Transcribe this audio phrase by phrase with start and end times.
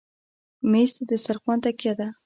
[0.71, 2.07] مېز د دسترخوان تکیه ده.